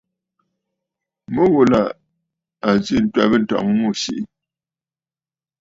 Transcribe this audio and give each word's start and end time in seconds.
Mû 1.33 1.43
ghù 1.53 1.63
là 1.71 1.81
à 2.67 2.69
zî 2.83 2.95
ǹtwɛ̀bə̂ 3.05 3.37
ǹtɔ̀ŋ 3.43 3.65
ŋù 3.77 3.87
mə̀. 3.95 4.23